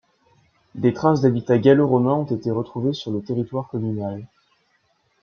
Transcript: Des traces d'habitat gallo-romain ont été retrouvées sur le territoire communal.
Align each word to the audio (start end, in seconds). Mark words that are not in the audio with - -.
Des 0.73 0.95
traces 0.95 1.21
d'habitat 1.21 1.59
gallo-romain 1.59 2.13
ont 2.15 2.23
été 2.25 2.49
retrouvées 2.49 2.93
sur 2.95 3.11
le 3.11 3.21
territoire 3.21 3.67
communal. 3.67 4.25